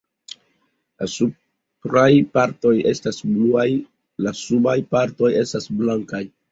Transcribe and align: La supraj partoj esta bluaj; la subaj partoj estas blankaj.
La 1.01 1.09
supraj 1.15 2.07
partoj 2.39 2.73
esta 2.95 3.15
bluaj; 3.21 3.69
la 4.27 4.35
subaj 4.45 4.79
partoj 4.97 5.35
estas 5.47 5.75
blankaj. 5.83 6.27